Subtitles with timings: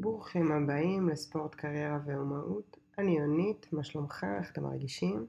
[0.00, 2.76] ברוכים הבאים לספורט קריירה ואומנות.
[2.98, 4.36] אני יונית, מה שלומכם?
[4.38, 5.26] איך אתם מרגישים?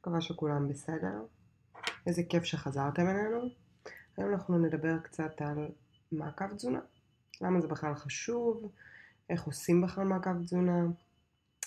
[0.00, 1.24] מקווה שכולם בסדר.
[2.06, 3.40] איזה כיף שחזרתם אלינו.
[4.16, 5.68] היום אנחנו נדבר קצת על
[6.12, 6.80] מעקב תזונה.
[7.40, 8.72] למה זה בכלל חשוב?
[9.30, 10.82] איך עושים בכלל מעקב תזונה?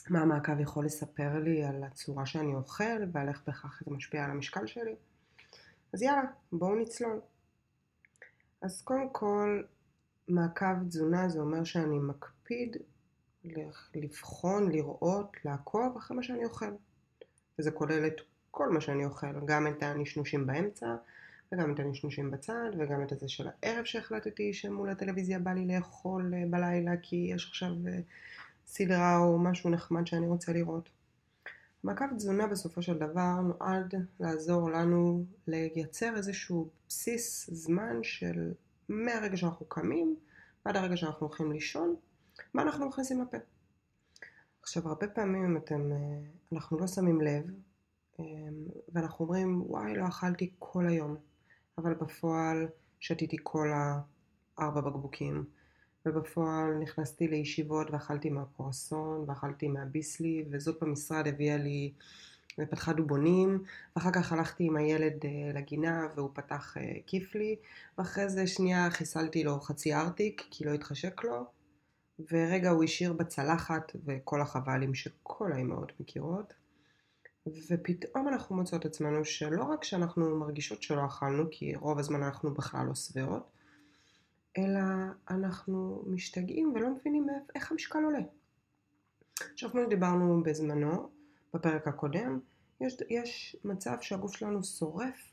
[0.09, 4.31] מה המעקב יכול לספר לי על הצורה שאני אוכל ועל איך בכך זה משפיע על
[4.31, 4.95] המשקל שלי?
[5.93, 7.19] אז יאללה, בואו נצלול.
[8.61, 9.63] אז קודם כל,
[10.29, 12.77] מעקב תזונה זה אומר שאני מקפיד
[13.95, 16.71] לבחון, לראות, לעקוב אחרי מה שאני אוכל.
[17.59, 18.21] וזה כולל את
[18.51, 20.95] כל מה שאני אוכל, גם את הנשנושים באמצע,
[21.51, 26.33] וגם את הנשנושים בצד, וגם את הזה של הערב שהחלטתי שמול הטלוויזיה בא לי לאכול
[26.33, 27.99] אה, בלילה כי יש עכשיו אה,
[28.65, 30.89] סדרה או משהו נחמד שאני רוצה לראות.
[31.83, 38.51] מעקב תזונה בסופו של דבר נועד לעזור לנו לייצר איזשהו בסיס זמן של
[38.89, 40.15] מהרגע שאנחנו קמים
[40.65, 41.95] ועד הרגע שאנחנו הולכים לישון,
[42.53, 43.37] מה אנחנו מכניסים לפה.
[44.61, 45.97] עכשיו, הרבה פעמים אתם, אה,
[46.53, 47.43] אנחנו לא שמים לב,
[48.19, 48.25] אה,
[48.93, 51.15] ואנחנו אומרים, וואי, לא אכלתי כל היום,
[51.77, 52.67] אבל בפועל
[52.99, 53.69] שתיתי כל
[54.57, 55.45] הארבע בקבוקים,
[56.05, 61.93] ובפועל נכנסתי לישיבות ואכלתי מהקורסון, ואכלתי מהביסלי, וזאת במשרד הביאה לי
[62.59, 63.63] ופתחה דובונים,
[63.95, 67.55] ואחר כך הלכתי עם הילד uh, לגינה והוא פתח uh, כיף לי,
[67.97, 71.45] ואחרי זה שנייה חיסלתי לו חצי ארטיק כי לא התחשק לו,
[72.31, 76.53] ורגע הוא השאיר בצלחת וכל החבלים שכל האימהות מכירות,
[77.69, 82.85] ופתאום אנחנו מוצאות עצמנו שלא רק שאנחנו מרגישות שלא אכלנו, כי רוב הזמן אנחנו בכלל
[82.87, 83.51] לא שבעות,
[84.57, 84.79] אלא
[85.29, 88.19] אנחנו משתגעים ולא מבינים איך המשקל עולה.
[89.53, 91.09] עכשיו כמו שדיברנו בזמנו,
[91.53, 92.39] בפרק הקודם,
[92.81, 95.31] יש, יש מצב שהגוף שלנו שורף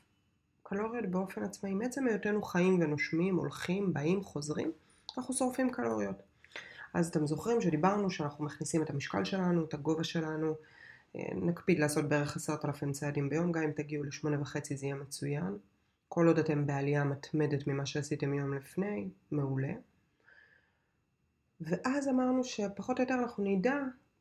[0.63, 1.73] קלוריות באופן עצמאי.
[1.73, 4.71] מעצם היותנו חיים ונושמים, הולכים, באים, חוזרים,
[5.17, 6.21] אנחנו שורפים קלוריות.
[6.93, 10.55] אז אתם זוכרים שדיברנו שאנחנו מכניסים את המשקל שלנו, את הגובה שלנו,
[11.15, 14.95] אה, נקפיד לעשות בערך עשרת אלפים צעדים ביום, גם אם תגיעו לשמונה וחצי זה יהיה
[14.95, 15.57] מצוין.
[16.09, 19.73] כל עוד אתם בעלייה מתמדת ממה שעשיתם יום לפני, מעולה.
[21.61, 23.77] ואז אמרנו שפחות או יותר אנחנו נדע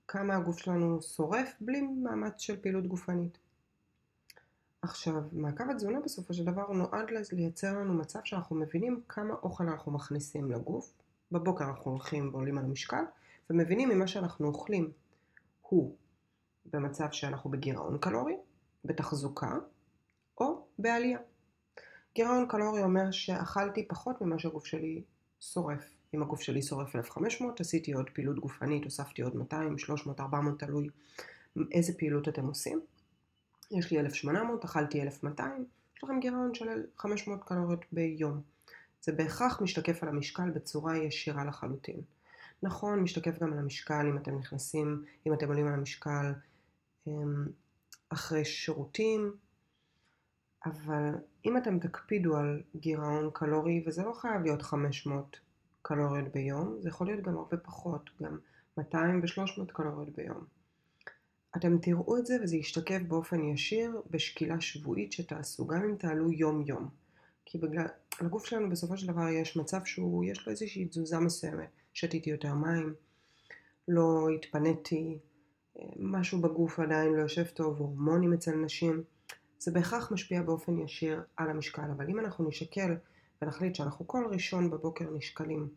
[0.09, 3.39] כמה הגוף שלנו שורף בלי מאמץ של פעילות גופנית.
[4.83, 9.93] עכשיו, מעקב התזונה בסופו של דבר נועד לייצר לנו מצב שאנחנו מבינים כמה אוכל אנחנו
[9.93, 10.93] מכניסים לגוף.
[11.33, 13.05] בבוקר אנחנו הולכים ועולים על המשקל,
[13.51, 14.93] ומבינים ממה שאנחנו אוכלים
[15.63, 15.97] הוא
[16.67, 18.37] במצב שאנחנו בגירעון קלורי,
[18.85, 19.53] בתחזוקה,
[20.41, 21.19] או בעלייה.
[22.15, 25.03] גירעון קלורי אומר שאכלתי פחות ממה שהגוף שלי
[25.41, 25.96] שורף.
[26.15, 30.89] אם הגוף שלי שורף 1500, עשיתי עוד פעילות גופנית, הוספתי עוד 200, 300, 400, תלוי
[31.73, 32.81] איזה פעילות אתם עושים.
[33.71, 35.65] יש לי 1800, אכלתי 1200,
[35.97, 38.41] יש לכם גירעון של 500 קלוריות ביום.
[39.01, 42.01] זה בהכרח משתקף על המשקל בצורה ישירה לחלוטין.
[42.63, 46.33] נכון, משתקף גם על המשקל אם אתם נכנסים, אם אתם עולים על המשקל
[47.07, 47.47] אמ,
[48.09, 49.37] אחרי שירותים,
[50.67, 55.41] אבל אם אתם תקפידו על גירעון קלורי, וזה לא חייב להיות 500
[55.87, 58.39] קלוריות ביום, זה יכול להיות גם הרבה פחות, גם
[58.79, 60.45] 200 ו-300 קלוריות ביום.
[61.57, 66.89] אתם תראו את זה וזה ישתקף באופן ישיר בשקילה שבועית שתעשו, גם אם תעלו יום-יום.
[67.45, 67.87] כי בגלל,
[68.21, 71.69] לגוף שלנו בסופו של דבר יש מצב שהוא, יש לו איזושהי תזוזה מסוימת.
[71.93, 72.95] שתיתי יותר מים,
[73.89, 75.19] לא התפניתי,
[75.97, 79.03] משהו בגוף עדיין לא יושב טוב, הורמונים אצל נשים.
[79.59, 82.97] זה בהכרח משפיע באופן ישיר על המשקל, אבל אם אנחנו נשקל
[83.43, 85.69] ונחליט שאנחנו כל ראשון בבוקר נשקלים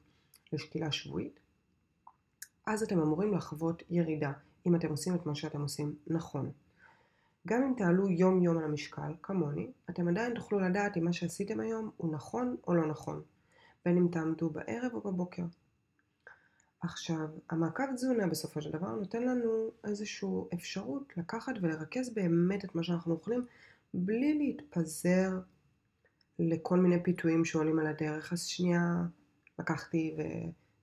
[0.53, 1.39] לשקילה שבועית,
[2.65, 4.31] אז אתם אמורים לחוות ירידה,
[4.65, 6.51] אם אתם עושים את מה שאתם עושים נכון.
[7.47, 11.59] גם אם תעלו יום יום על המשקל, כמוני, אתם עדיין תוכלו לדעת אם מה שעשיתם
[11.59, 13.21] היום הוא נכון או לא נכון,
[13.85, 15.43] בין אם תעמדו בערב או בבוקר.
[16.81, 22.83] עכשיו, המעקב תזונה בסופו של דבר נותן לנו איזושהי אפשרות לקחת ולרכז באמת את מה
[22.83, 23.45] שאנחנו אוכלים
[23.93, 25.39] בלי להתפזר
[26.39, 28.33] לכל מיני פיתויים שעולים על הדרך.
[28.33, 28.95] אז שנייה
[29.59, 30.15] לקחתי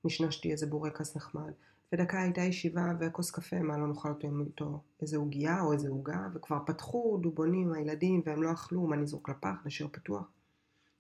[0.05, 1.53] ונשנשתי איזה בורקס נחמד.
[1.92, 6.28] ודקה הייתה ישיבה וכוס קפה, מה לא נאכל אותו איתו איזה עוגייה או איזה עוגה,
[6.34, 10.30] וכבר פתחו דובונים הילדים והם לא אכלו, מה נזרוק לפח, נשאיר פתוח.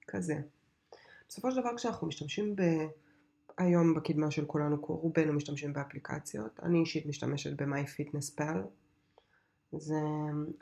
[0.08, 0.34] כזה.
[1.28, 2.62] בסופו של דבר כשאנחנו משתמשים ב...
[3.58, 6.60] היום בקדמה של כולנו, רובנו משתמשים באפליקציות.
[6.62, 8.58] אני אישית משתמשת ב-MyFitnessPal.
[9.72, 10.00] זה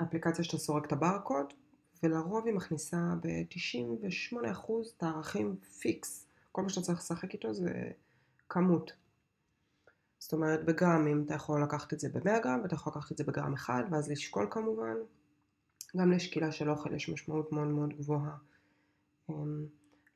[0.02, 1.52] אפליקציה שאתה סורק את הברקוד,
[2.04, 6.26] ולרוב היא מכניסה ב-98% את הערכים פיקס.
[6.52, 7.90] כל מה שאתה צריך לשחק איתו זה
[8.48, 8.92] כמות.
[10.18, 13.24] זאת אומרת בגרמים אתה יכול לקחת את זה ב-100 גרם ואתה יכול לקחת את זה
[13.24, 14.94] בגרם אחד ואז לשקול כמובן.
[15.96, 18.36] גם לשקילה של אוכל יש משמעות מאוד מאוד גבוהה
[19.30, 19.34] um,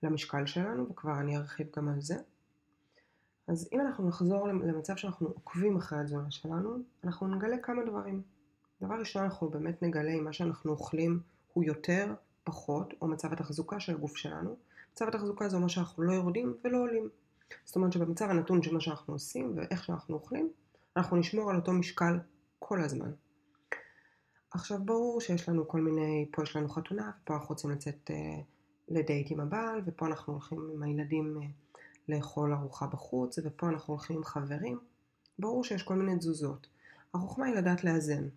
[0.03, 2.17] למשקל שלנו וכבר אני ארחיב גם על זה.
[3.49, 8.23] אז אם אנחנו נחזור למצב שאנחנו עוקבים אחרי התזונה שלנו, אנחנו נגלה כמה דברים.
[8.83, 11.21] דבר ראשון, אנחנו באמת נגלה אם מה שאנחנו אוכלים
[11.53, 12.15] הוא יותר,
[12.45, 14.57] פחות, או מצב התחזוקה של הגוף שלנו.
[14.93, 17.09] מצב התחזוקה זה אומר שאנחנו לא יורדים ולא עולים.
[17.65, 20.51] זאת אומרת שבמצב הנתון של מה שאנחנו עושים ואיך שאנחנו אוכלים,
[20.97, 22.19] אנחנו נשמור על אותו משקל
[22.59, 23.11] כל הזמן.
[24.51, 28.17] עכשיו ברור שיש לנו כל מיני, פה יש לנו חתונה, ופה אנחנו רוצים לצאת אה,
[28.89, 31.47] לדייט עם הבעל, ופה אנחנו הולכים עם הילדים אה,
[32.09, 34.79] לאכול ארוחה בחוץ, ופה אנחנו הולכים עם חברים.
[35.39, 36.67] ברור שיש כל מיני תזוזות.
[37.15, 38.29] החוכמה היא לדעת לאזן.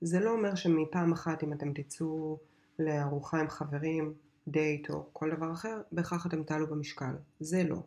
[0.00, 2.38] זה לא אומר שמפעם אחת אם אתם תצאו
[2.78, 4.14] לארוחה עם חברים,
[4.48, 7.14] דייט או כל דבר אחר, בהכרח אתם תעלו במשקל.
[7.40, 7.82] זה לא.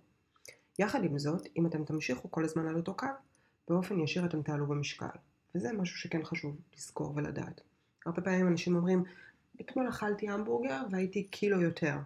[0.80, 3.08] יחד עם זאת, אם אתם תמשיכו כל הזמן על אותו קו,
[3.68, 5.06] באופן ישיר אתם תעלו במשקל.
[5.56, 7.62] וזה משהו שכן חשוב לזכור ולדעת.
[8.06, 9.04] הרבה פעמים אנשים אומרים,
[9.62, 11.98] אתמול אכלתי המבורגר והייתי קילו יותר.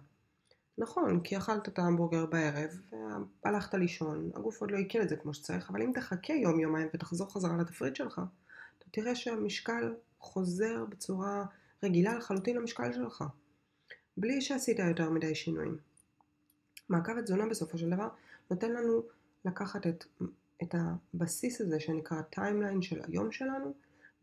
[0.78, 2.70] נכון, כי אכלת את ההמבורגר בערב,
[3.46, 6.88] והלכת לישון, הגוף עוד לא עיכל את זה כמו שצריך, אבל אם תחכה יום יומיים
[6.94, 8.22] ותחזור חזרה לתפריט שלך,
[8.94, 11.46] תראה שהמשקל חוזר בצורה
[11.84, 13.24] רגילה לחלוטין למשקל שלך,
[14.18, 15.78] בלי שעשית יותר מדי שינויים.
[16.90, 18.08] מעקב התזונה בסופו של דבר
[18.52, 19.04] נותן לנו
[19.46, 20.06] לקחת את,
[20.64, 23.74] את הבסיס הזה שנקרא timeline של היום שלנו,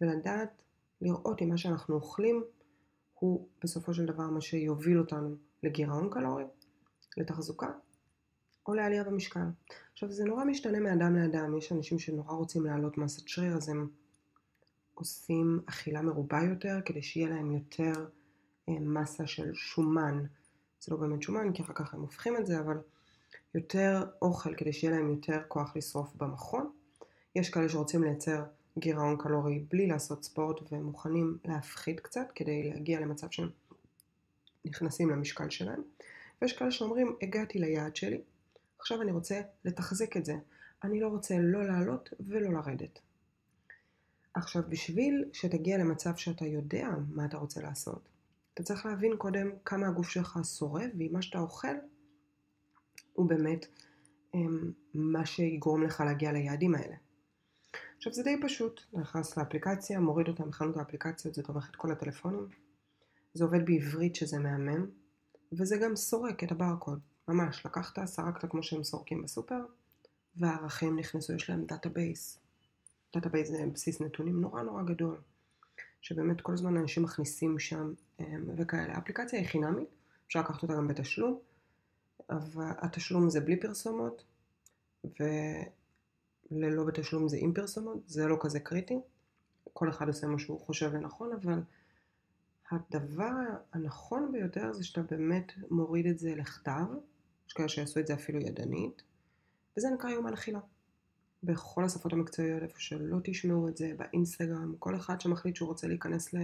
[0.00, 0.62] ולדעת
[1.00, 2.44] לראות אם מה שאנחנו אוכלים
[3.14, 6.44] הוא בסופו של דבר מה שיוביל אותנו לגירעון קלורי,
[7.16, 7.70] לתחזוקה
[8.66, 9.46] או לעלייה במשקל.
[9.92, 13.88] עכשיו זה נורא משתנה מאדם לאדם, יש אנשים שנורא רוצים להעלות מסת שריר אז הם
[14.94, 18.06] עושים אכילה מרובה יותר כדי שיהיה להם יותר
[18.68, 20.24] אה, מסה של שומן.
[20.80, 22.78] זה לא באמת שומן כי אחר כך הם הופכים את זה אבל
[23.54, 26.70] יותר אוכל כדי שיהיה להם יותר כוח לשרוף במכון.
[27.34, 28.44] יש כאלה שרוצים לייצר
[28.78, 33.48] גירעון קלורי בלי לעשות ספורט והם מוכנים להפחית קצת כדי להגיע למצב שהם
[34.64, 35.82] נכנסים למשקל שלהם.
[36.42, 38.20] ויש כאלה שאומרים, הגעתי ליעד שלי,
[38.78, 40.34] עכשיו אני רוצה לתחזק את זה.
[40.84, 43.00] אני לא רוצה לא לעלות ולא לרדת.
[44.34, 48.08] עכשיו, בשביל שתגיע למצב שאתה יודע מה אתה רוצה לעשות,
[48.54, 51.74] אתה צריך להבין קודם כמה הגוף שלך שורף, ואם מה שאתה אוכל
[53.12, 53.66] הוא באמת
[54.34, 56.96] הם, מה שיגרום לך להגיע ליעדים האלה.
[57.96, 62.48] עכשיו זה די פשוט, נכנס לאפליקציה, מוריד אותה מחנות האפליקציות, זה תומך את כל הטלפונים,
[63.34, 64.86] זה עובד בעברית שזה מהמם,
[65.52, 69.60] וזה גם סורק את הברקוד, ממש, לקחת, סרקת כמו שהם סורקים בסופר,
[70.36, 72.39] והערכים נכנסו, יש להם database.
[73.14, 75.20] database זה בסיס נתונים נורא נורא גדול,
[76.00, 77.92] שבאמת כל הזמן אנשים מכניסים שם
[78.56, 78.94] וכאלה.
[78.94, 79.88] האפליקציה היא חינמית,
[80.26, 81.38] אפשר לקחת אותה גם בתשלום,
[82.30, 84.24] אבל התשלום זה בלי פרסומות,
[86.50, 89.00] וללא בתשלום זה עם פרסומות, זה לא כזה קריטי.
[89.72, 91.62] כל אחד עושה מה שהוא חושב לנכון, אבל
[92.70, 93.32] הדבר
[93.72, 96.84] הנכון ביותר זה שאתה באמת מוריד את זה לכתב,
[97.48, 99.02] יש כאלה שיעשו את זה אפילו ידנית,
[99.76, 100.60] וזה נקרא יומן אכילה.
[101.42, 106.34] בכל השפות המקצועיות, איפה שלא תשמעו את זה, באינסטגרם, כל אחד שמחליט שהוא רוצה להיכנס
[106.34, 106.38] ל,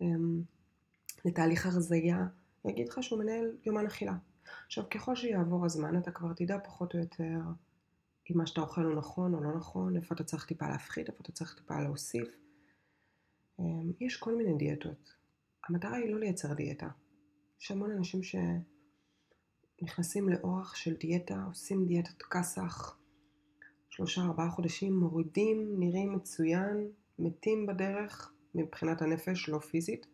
[0.00, 0.42] אמ,
[1.24, 2.26] לתהליך הרזייה,
[2.64, 4.14] יגיד לך שהוא מנהל יומן אכילה.
[4.66, 7.38] עכשיו, ככל שיעבור הזמן, אתה כבר תדע פחות או יותר
[8.30, 11.18] אם מה שאתה אוכל הוא נכון או לא נכון, איפה אתה צריך טיפה להפחית, איפה
[11.22, 12.28] אתה צריך טיפה להוסיף.
[13.58, 15.14] אמ, יש כל מיני דיאטות.
[15.68, 16.88] המטרה היא לא לייצר דיאטה.
[17.60, 18.20] יש המון אנשים
[19.82, 22.99] שנכנסים לאורח של דיאטה, עושים דיאטת כסח,
[23.90, 30.06] שלושה ארבעה חודשים, מורידים, נראים מצוין, מתים בדרך מבחינת הנפש, לא פיזית.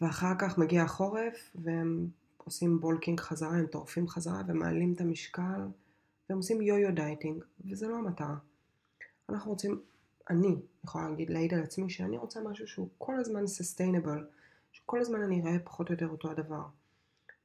[0.00, 5.60] ואחר כך מגיע החורף, והם עושים bulking חזרה, הם טורפים חזרה ומעלים את המשקל,
[6.28, 8.36] והם עושים yo-yo dieting, וזה לא המטרה.
[9.28, 9.80] אנחנו רוצים,
[10.30, 14.20] אני יכולה להגיד, להעיד על עצמי שאני רוצה משהו שהוא כל הזמן sustainable,
[14.72, 16.62] שכל הזמן אני אראה פחות או יותר אותו הדבר.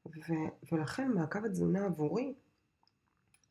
[0.06, 2.34] ו- ולכן מעקב התזונה עבורי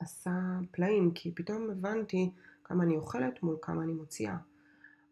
[0.03, 2.31] עשה פלאים, כי פתאום הבנתי
[2.65, 4.37] כמה אני אוכלת מול כמה אני מוציאה.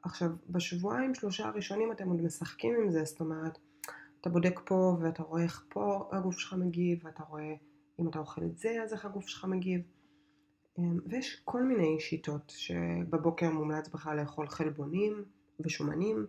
[0.02, 3.58] עכשיו, בשבועיים שלושה הראשונים אתם עוד משחקים עם זה, זאת אומרת,
[4.20, 7.54] אתה בודק פה ואתה רואה איך פה הגוף שלך מגיב, ואתה רואה
[8.00, 9.80] אם אתה אוכל את זה, אז איך הגוף שלך מגיב.
[10.78, 15.24] אמ, ויש כל מיני שיטות שבבוקר מומלץ בכלל לאכול חלבונים
[15.60, 16.26] ושומנים,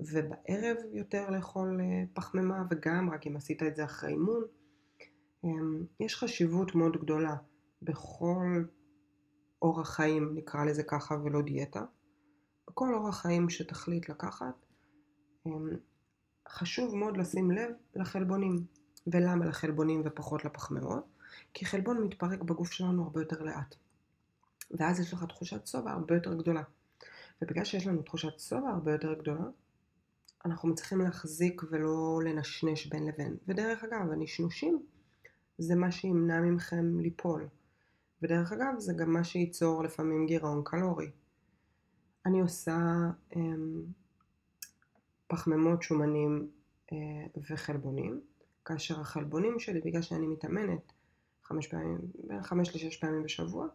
[0.00, 4.42] ובערב יותר לאכול אה, פחמימה, וגם רק אם עשית את זה אחרי אימון.
[5.44, 7.36] אמ, יש חשיבות מאוד גדולה
[7.82, 8.64] בכל
[9.62, 11.84] אורח חיים, נקרא לזה ככה, ולא דיאטה.
[12.68, 14.66] בכל אורח חיים שתחליט לקחת,
[15.46, 15.68] אמ,
[16.48, 18.66] חשוב מאוד לשים לב לחלבונים.
[19.06, 21.04] ולמה לחלבונים ופחות לפחמימות?
[21.54, 23.74] כי חלבון מתפרק בגוף שלנו הרבה יותר לאט.
[24.70, 26.62] ואז יש לך תחושת שובע הרבה יותר גדולה.
[27.42, 29.44] ובגלל שיש לנו תחושת שובע הרבה יותר גדולה,
[30.44, 33.36] אנחנו מצליחים להחזיק ולא לנשנש בין לבין.
[33.48, 34.82] ודרך אגב, הנשנושים
[35.58, 37.48] זה מה שימנע ממכם ליפול.
[38.22, 41.10] ודרך אגב, זה גם מה שייצור לפעמים גירעון קלורי.
[42.26, 42.76] אני עושה
[43.36, 43.82] אמ,
[45.26, 46.50] פחמימות, שומנים
[46.92, 46.96] אה,
[47.50, 48.20] וחלבונים,
[48.64, 50.92] כאשר החלבונים שלי, בגלל שאני מתאמנת
[51.44, 53.66] חמש פעמים, בין חמש לשש פעמים בשבוע,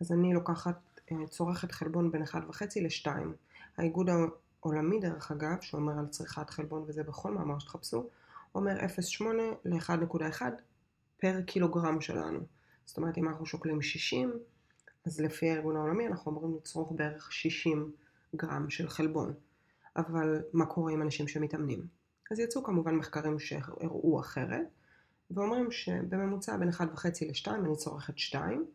[0.00, 3.34] אז אני לוקחת, אה, צורכת חלבון בין אחד וחצי לשתיים.
[3.76, 8.08] האיגוד העולמי דרך אגב, שאומר על צריכת חלבון וזה בכל מאמר שתחפשו,
[8.54, 9.24] אומר 0.8
[9.64, 10.42] ל-1.1
[11.20, 12.57] פר קילוגרם שלנו.
[12.88, 14.32] זאת אומרת אם אנחנו שוקלים 60,
[15.06, 17.92] אז לפי הארגון העולמי אנחנו אמורים לצרוך בערך 60
[18.36, 19.34] גרם של חלבון.
[19.96, 21.86] אבל מה קורה עם אנשים שמתאמנים?
[22.30, 24.66] אז יצאו כמובן מחקרים שהראו אחרת,
[25.30, 26.82] ואומרים שבממוצע בין 1.5
[27.26, 28.66] ל-2 אני צורכת 2,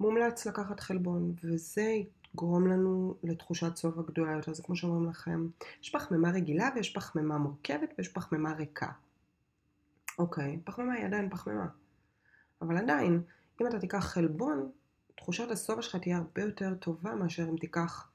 [0.00, 1.94] מומלץ לקחת חלבון, וזה
[2.34, 4.54] יגרום לנו לתחושת שובע גדולה יותר.
[4.54, 5.46] זה כמו שאומרים לכם,
[5.82, 8.92] יש פחמימה רגילה ויש פחמימה מורכבת ויש פחמימה ריקה.
[10.18, 11.66] אוקיי, פחמימה היא עדיין פחמימה.
[12.62, 13.22] אבל עדיין,
[13.60, 14.70] אם אתה תיקח חלבון,
[15.16, 18.10] תחושת השובע שלך תהיה הרבה יותר טובה מאשר אם תיקח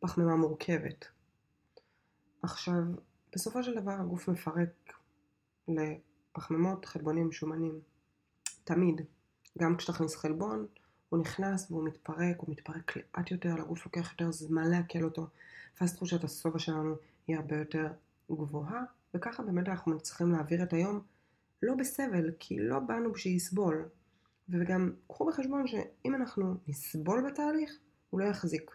[0.00, 1.06] פחמימה מורכבת.
[2.42, 2.82] עכשיו,
[3.32, 4.92] בסופו של דבר הגוף מפרק
[5.68, 7.80] לפחמימות, חלבונים, שומנים.
[8.64, 9.00] תמיד.
[9.58, 10.66] גם כשתכניס חלבון,
[11.08, 15.26] הוא נכנס והוא מתפרק, הוא מתפרק לאט יותר, לגוף לוקח יותר זמן לעכל אותו,
[15.80, 16.94] ואז תחושת השובע שלנו
[17.26, 17.86] היא הרבה יותר
[18.30, 18.82] גבוהה,
[19.14, 21.00] וככה באמת אנחנו צריכים להעביר את היום
[21.62, 23.88] לא בסבל, כי לא באנו בשביל לסבול.
[24.48, 27.78] וגם קחו בחשבון שאם אנחנו נסבול בתהליך,
[28.10, 28.70] הוא לא יחזיק.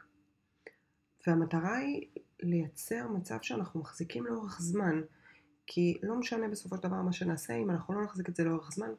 [1.28, 2.08] והמטרה היא
[2.40, 5.02] לייצר מצב שאנחנו מחזיקים לאורך זמן,
[5.68, 8.72] כי לא משנה בסופו של דבר מה שנעשה, אם אנחנו לא נחזיק את זה לאורך
[8.72, 8.90] זמן,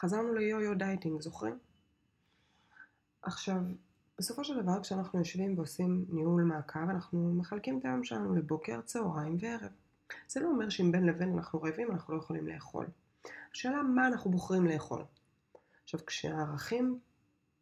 [0.00, 1.58] חזרנו ל yo-yo dieting, זוכרים?
[3.22, 3.56] עכשיו,
[4.18, 9.36] בסופו של דבר כשאנחנו יושבים ועושים ניהול מעקב, אנחנו מחלקים את היום שלנו לבוקר, צהריים
[9.40, 9.72] וערב.
[10.28, 12.86] זה לא אומר שאם בין לבין אנחנו רעבים, אנחנו לא יכולים לאכול.
[13.52, 15.04] השאלה מה אנחנו בוחרים לאכול.
[15.84, 16.98] עכשיו, כשהערכים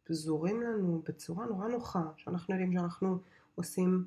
[0.05, 3.19] פזורים לנו בצורה נורא נוחה, שאנחנו יודעים שאנחנו
[3.55, 4.05] עושים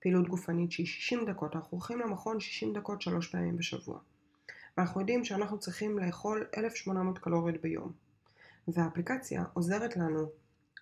[0.00, 3.98] פעילות גופנית שהיא 60 דקות, אנחנו הולכים למכון 60 דקות שלוש פעמים בשבוע.
[4.76, 7.92] ואנחנו יודעים שאנחנו צריכים לאכול 1,800 קלוריות ביום.
[8.68, 10.30] והאפליקציה עוזרת לנו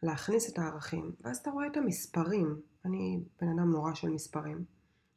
[0.02, 2.60] להכניס את הערכים, ואז אתה רואה את המספרים.
[2.84, 4.64] אני בן אדם נורא של מספרים,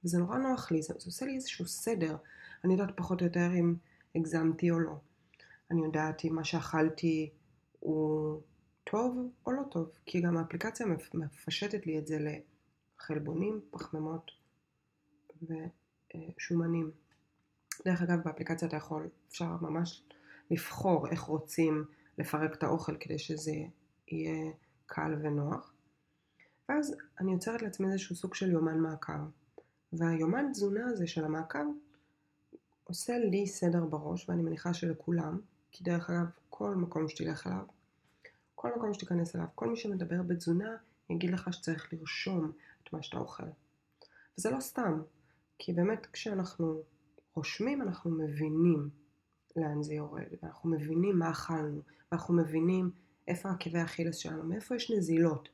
[0.06, 2.18] וזה נורא נוח לי, זה, זה עושה לי איזשהו סדר.
[2.64, 3.76] אני יודעת פחות או יותר אם
[4.16, 4.96] הגזמתי או לא.
[5.72, 7.30] אני יודעת אם מה שאכלתי
[7.80, 8.42] הוא
[8.84, 12.18] טוב או לא טוב, כי גם האפליקציה מפשטת לי את זה
[13.00, 14.32] לחלבונים, פחמימות
[15.42, 16.92] ושומנים.
[17.86, 20.04] דרך אגב, באפליקציה אתה יכול, אפשר ממש
[20.52, 21.86] לבחור איך רוצים
[22.18, 23.56] לפרק את האוכל כדי שזה
[24.08, 24.52] יהיה
[24.86, 25.74] קל ונוח.
[26.70, 29.14] ואז אני יוצרת לעצמי איזשהו סוג של יומן מעקב.
[29.98, 31.66] והיומן תזונה הזה של המעקב
[32.84, 35.40] עושה לי סדר בראש, ואני מניחה שלכולם,
[35.72, 37.66] כי דרך אגב, כל מקום שתלך אליו,
[38.56, 40.76] כל מקום שתיכנס אליו, כל מי שמדבר בתזונה
[41.10, 42.52] יגיד לך שצריך לרשום
[42.84, 43.44] את מה שאתה אוכל.
[44.38, 45.02] וזה לא סתם,
[45.58, 46.82] כי באמת כשאנחנו
[47.36, 48.90] רושמים אנחנו מבינים
[49.56, 52.92] לאן זה יורד, ואנחנו מבינים מה אכלנו, ואנחנו מבינים
[53.28, 55.50] איפה עקבי אכילס שלנו, מאיפה יש נזילות.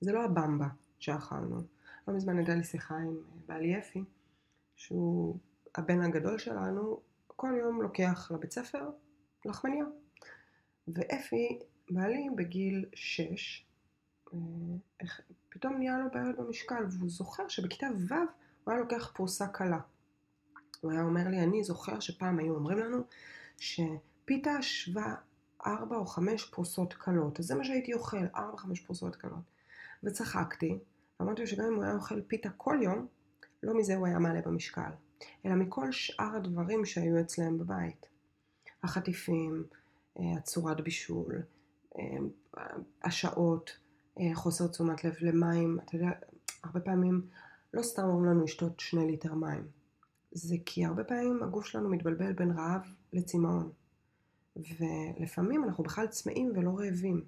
[0.00, 1.75] זה לא הבמבה שאכלנו.
[2.08, 4.04] לא מזמן הייתה לי שיחה עם בעלי אפי,
[4.76, 5.38] שהוא
[5.74, 8.90] הבן הגדול שלנו, כל יום לוקח לבית ספר
[9.44, 9.84] לחמניה.
[10.88, 11.58] ואפי,
[11.90, 13.66] בעלי בגיל 6,
[14.32, 14.38] אה,
[15.48, 18.14] פתאום נהיה לו בעיות במשקל, והוא זוכר שבכיתה ו'
[18.64, 19.80] הוא היה לוקח פרוסה קלה.
[20.80, 22.98] הוא היה אומר לי, אני זוכר שפעם היו אומרים לנו
[23.56, 25.14] שפיתה שווה
[25.66, 27.40] ארבע או חמש פרוסות קלות.
[27.40, 29.44] אז זה מה שהייתי אוכל, ארבע חמש פרוסות קלות.
[30.04, 30.78] וצחקתי,
[31.20, 33.06] ואמרתי לו שגם אם הוא היה אוכל פיתה כל יום,
[33.62, 34.90] לא מזה הוא היה מעלה במשקל,
[35.46, 38.06] אלא מכל שאר הדברים שהיו אצלם בבית.
[38.82, 39.64] החטיפים,
[40.18, 41.42] אה, הצורת בישול,
[41.98, 42.02] אה,
[43.04, 43.70] השעות,
[44.20, 46.10] אה, חוסר תשומת לב למים, אתה יודע,
[46.64, 47.26] הרבה פעמים
[47.74, 49.68] לא סתם אומרים לנו לשתות שני ליטר מים.
[50.32, 52.82] זה כי הרבה פעמים הגוף שלנו מתבלבל בין רעב
[53.12, 53.72] לצמאון.
[54.56, 57.24] ולפעמים אנחנו בכלל צמאים ולא רעבים.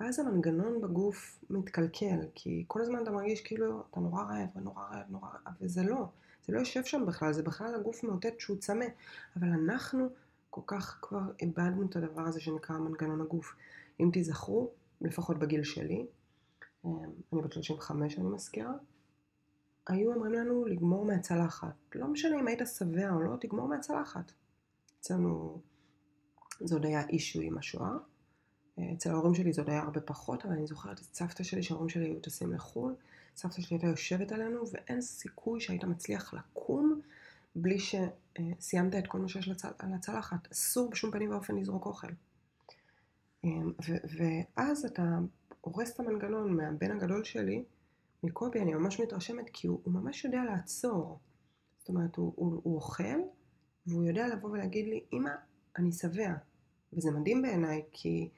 [0.00, 5.04] ואז המנגנון בגוף מתקלקל, כי כל הזמן אתה מרגיש כאילו אתה נורא רעב ונורא רעב,
[5.08, 6.08] נורא רעב, וזה לא.
[6.46, 8.84] זה לא יושב שם בכלל, זה בכלל הגוף מאותת שהוא צמא.
[9.36, 10.08] אבל אנחנו
[10.50, 13.54] כל כך כבר איבדנו את הדבר הזה שנקרא מנגנון הגוף.
[14.00, 16.06] אם תיזכרו, לפחות בגיל שלי,
[16.84, 16.90] אמ,
[17.32, 18.72] אני בת 35 אני מזכירה,
[19.86, 21.74] היו אומרים לנו לגמור מהצלחת.
[21.94, 24.32] לא משנה אם היית שבע או לא, תגמור מהצלחת.
[25.00, 25.60] אצלנו
[26.60, 27.96] זה עוד היה אישו עם השואה.
[28.78, 31.88] אצל ההורים שלי זה עוד היה הרבה פחות, אבל אני זוכרת את סבתא שלי שההורים
[31.88, 32.94] שלי היו טסים לחו"ל.
[33.36, 37.00] סבתא שלי הייתה יושבת עלינו, ואין סיכוי שהיית מצליח לקום
[37.54, 40.52] בלי שסיימת את כל מה שיש על הצלחת.
[40.52, 42.12] אסור בשום פנים ואופן לזרוק אוכל.
[43.44, 43.72] אמ,
[44.16, 45.18] ואז אתה
[45.60, 47.64] הורס את המנגנון מהבן הגדול שלי,
[48.22, 51.18] מקובי, אני ממש מתרשמת, כי הוא, הוא ממש יודע לעצור.
[51.78, 53.20] זאת אומרת, הוא, הוא, הוא אוכל,
[53.86, 55.30] והוא יודע לבוא ולהגיד לי, אמא,
[55.78, 56.34] אני שבע.
[56.92, 58.28] וזה מדהים בעיניי, כי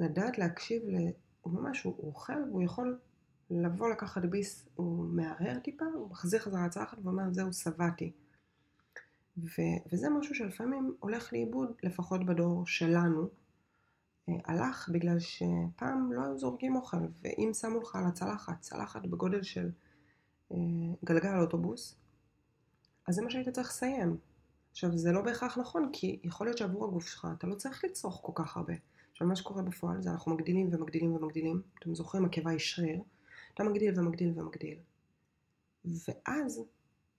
[0.00, 0.96] לדעת להקשיב, ל...
[1.40, 2.98] הוא ממש, הוא, אוכל, והוא יכול
[3.50, 8.12] לבוא לקחת ביס, הוא מערער טיפה, הוא מחזיר חזרה לצלחת ואומר, זהו, שבעתי.
[9.38, 9.62] ו,
[9.92, 13.28] וזה משהו שלפעמים הולך לאיבוד, לפחות בדור שלנו.
[14.28, 19.42] אה, הלך בגלל שפעם לא היו זורקים אוכל, ואם שמו לך על הצלחת, צלחת בגודל
[19.42, 19.70] של
[20.52, 20.56] אה,
[21.04, 21.96] גלגל אוטובוס,
[23.08, 24.16] אז זה מה שהיית צריך לסיים.
[24.70, 28.20] עכשיו, זה לא בהכרח נכון, כי יכול להיות שעבור הגוף שלך אתה לא צריך לצרוך
[28.22, 28.74] כל כך הרבה.
[29.16, 31.62] עכשיו, מה שקורה בפועל זה אנחנו מגדילים ומגדילים ומגדילים.
[31.78, 33.00] אתם זוכרים, הקיבה היא שריר.
[33.54, 34.78] אתה מגדיל ומגדיל ומגדיל.
[35.84, 36.62] ואז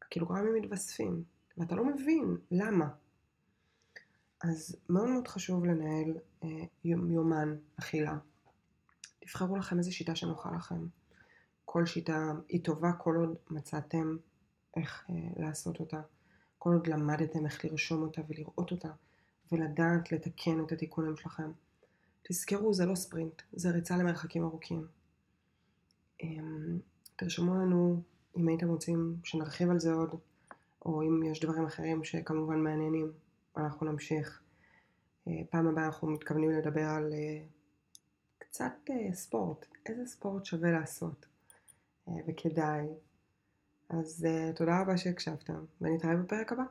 [0.02, 1.24] הקילוגרמים מתווספים,
[1.58, 2.90] ואתה לא מבין למה.
[4.44, 6.50] אז מאוד מאוד חשוב לנהל אה,
[6.86, 8.18] יומן אכילה.
[9.20, 10.88] תבחרו לכם איזה שיטה שנוחה לכם.
[11.66, 14.18] כל שיטה היא טובה כל עוד מצאתם
[14.76, 16.02] איך אה, לעשות אותה.
[16.58, 18.92] כל עוד למדתם איך לרשום אותה ולראות אותה,
[19.52, 21.52] ולדעת לתקן את התיקונים שלכם.
[22.30, 24.88] תזכרו, זה לא ספרינט, זה ריצה למרחקים ארוכים.
[26.24, 26.80] אמ,
[27.16, 28.02] תרשמו לנו
[28.38, 30.16] אם הייתם רוצים שנרחיב על זה עוד,
[30.86, 33.12] או אם יש דברים אחרים שכמובן מעניינים,
[33.58, 34.42] אנחנו נמשיך.
[35.28, 37.42] אה, פעם הבאה אנחנו מתכוונים לדבר על אה,
[38.38, 41.26] קצת אה, ספורט, איזה ספורט שווה לעשות
[42.28, 42.88] וכדאי.
[43.90, 46.64] אז תודה רבה שהקשבתם, ונתראה בפרק הבא.